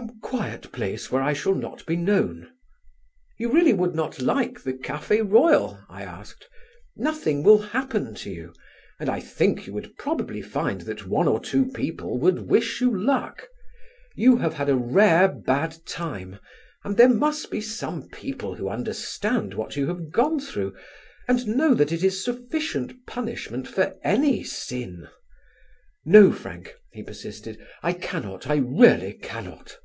"Some 0.00 0.18
quiet 0.20 0.72
place 0.72 1.12
where 1.12 1.20
I 1.20 1.34
shall 1.34 1.54
not 1.54 1.84
be 1.84 1.94
known." 1.94 2.50
"You 3.36 3.52
really 3.52 3.74
would 3.74 3.94
not 3.94 4.18
like 4.18 4.62
the 4.62 4.72
Café 4.72 5.28
Royal?" 5.30 5.78
I 5.90 6.02
asked. 6.02 6.48
"Nothing 6.96 7.42
will 7.42 7.58
happen 7.58 8.14
to 8.14 8.30
you, 8.30 8.54
and 8.98 9.10
I 9.10 9.20
think 9.20 9.66
you 9.66 9.74
would 9.74 9.98
probably 9.98 10.40
find 10.40 10.82
that 10.82 11.06
one 11.06 11.28
or 11.28 11.38
two 11.38 11.66
people 11.66 12.18
would 12.18 12.48
wish 12.48 12.80
you 12.80 12.90
luck. 12.96 13.46
You 14.14 14.38
have 14.38 14.54
had 14.54 14.70
a 14.70 14.74
rare 14.76 15.28
bad 15.28 15.76
time, 15.84 16.38
and 16.82 16.96
there 16.96 17.06
must 17.08 17.50
be 17.50 17.60
some 17.60 18.08
people 18.08 18.54
who 18.54 18.70
understand 18.70 19.52
what 19.52 19.76
you 19.76 19.86
have 19.88 20.10
gone 20.10 20.40
through 20.40 20.74
and 21.28 21.46
know 21.46 21.74
that 21.74 21.92
it 21.92 22.02
is 22.02 22.24
sufficient 22.24 23.04
punishment 23.06 23.68
for 23.68 23.94
any 24.02 24.44
sin." 24.44 25.08
"No, 26.06 26.32
Frank," 26.32 26.74
he 26.90 27.02
persisted, 27.02 27.60
"I 27.82 27.92
cannot, 27.92 28.46
I 28.46 28.54
really 28.54 29.12
cannot." 29.12 29.76